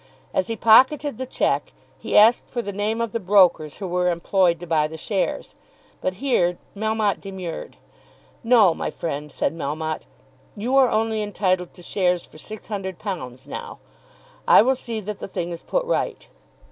As 0.33 0.47
he 0.47 0.55
pocketed 0.55 1.19
the 1.19 1.27
cheque 1.27 1.73
he 1.99 2.17
asked 2.17 2.49
for 2.49 2.63
the 2.63 2.71
name 2.71 3.01
of 3.01 3.11
the 3.11 3.19
brokers 3.19 3.77
who 3.77 3.85
were 3.85 4.09
employed 4.09 4.59
to 4.59 4.65
buy 4.65 4.87
the 4.87 4.97
shares. 4.97 5.53
But 6.01 6.15
here 6.15 6.57
Melmotte 6.75 7.21
demurred. 7.21 7.77
"No, 8.43 8.73
my 8.73 8.89
friend," 8.89 9.31
said 9.31 9.55
Melmotte; 9.55 10.07
"you 10.57 10.75
are 10.75 10.89
only 10.89 11.21
entitled 11.21 11.75
to 11.75 11.83
shares 11.83 12.25
for 12.25 12.37
£600 12.37 12.97
pounds 12.97 13.45
now. 13.45 13.77
I 14.47 14.63
will 14.63 14.73
see 14.75 15.01
that 15.01 15.19
the 15.19 15.27
thing 15.27 15.51
is 15.51 15.61
put 15.61 15.85
right." 15.85 16.27